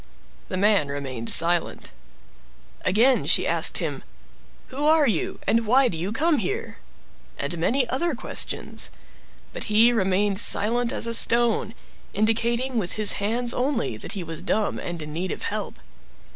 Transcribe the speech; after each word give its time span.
The 0.49 0.57
man 0.57 0.87
remained 0.87 1.29
silent. 1.29 1.91
Again 2.83 3.27
she 3.27 3.45
asked 3.45 3.77
him— 3.77 4.03
"Who 4.69 4.87
are 4.87 5.07
you, 5.07 5.39
and 5.45 5.67
why 5.67 5.89
do 5.89 5.95
you 5.95 6.11
come 6.11 6.39
here?" 6.39 6.79
And 7.37 7.55
many 7.59 7.87
other 7.87 8.15
questions. 8.15 8.89
But 9.53 9.65
he 9.65 9.93
remained 9.93 10.39
silent 10.39 10.91
as 10.91 11.05
a 11.05 11.13
stone, 11.13 11.75
indicating 12.15 12.79
with 12.79 12.93
his 12.93 13.11
hands 13.21 13.53
only 13.53 13.95
that 13.95 14.13
he 14.13 14.23
was 14.23 14.41
dumb 14.41 14.79
and 14.79 14.99
in 15.03 15.13
need 15.13 15.31
of 15.31 15.43
help. 15.43 15.77